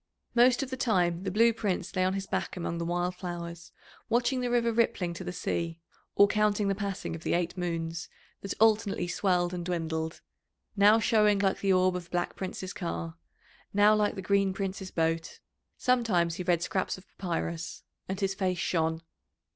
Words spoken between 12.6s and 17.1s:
car, now like the Green Prince's boat. Sometimes he read scraps of